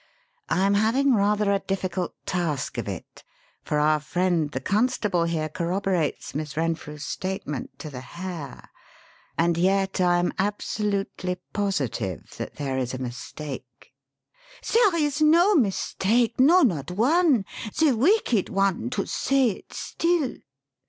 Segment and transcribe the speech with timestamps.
[0.49, 3.23] I'm having rather a difficult task of it,
[3.63, 8.71] for our friend the constable here corroborates Miss Renfrew's statement to the hair;
[9.37, 13.93] and yet I am absolutely positive that there is a mistake."
[14.73, 17.45] "There is no mistake no, not one!
[17.77, 20.37] The wicked one to say it still!"